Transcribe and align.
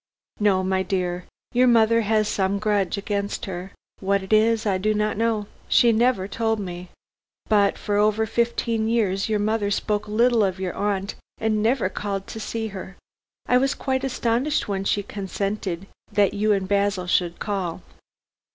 "No, 0.39 0.63
my 0.63 0.81
dear. 0.81 1.25
Your 1.53 1.67
mother 1.67 2.01
has 2.01 2.27
some 2.27 2.57
grudge 2.57 2.97
against 2.97 3.45
her. 3.45 3.71
What 3.99 4.23
it 4.23 4.33
is 4.33 4.65
I 4.65 4.79
do 4.79 4.95
not 4.95 5.15
know. 5.15 5.45
She 5.69 5.91
never 5.91 6.27
told 6.27 6.59
me. 6.59 6.89
But 7.47 7.77
for 7.77 7.97
over 7.97 8.25
fifteen 8.25 8.87
years 8.87 9.29
your 9.29 9.37
mother 9.37 9.69
spoke 9.69 10.07
little 10.07 10.43
of 10.43 10.59
your 10.59 10.73
aunt 10.73 11.13
and 11.37 11.61
never 11.61 11.87
called 11.87 12.25
to 12.29 12.39
see 12.39 12.69
her. 12.69 12.97
I 13.45 13.59
was 13.59 13.75
quite 13.75 14.03
astonished 14.03 14.67
when 14.67 14.85
she 14.85 15.03
consented 15.03 15.85
that 16.11 16.33
you 16.33 16.51
and 16.51 16.67
Basil 16.67 17.05
should 17.05 17.37
call. 17.37 17.83